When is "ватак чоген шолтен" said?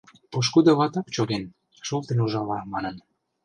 0.79-2.19